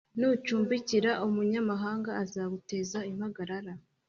[0.19, 3.73] Nucumbikira umunyamahanga azaguteza impagarara,